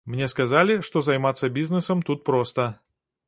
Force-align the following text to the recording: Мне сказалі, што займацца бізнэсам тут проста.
Мне 0.11 0.27
сказалі, 0.31 0.77
што 0.87 1.03
займацца 1.09 1.51
бізнэсам 1.59 2.03
тут 2.07 2.25
проста. 2.31 2.69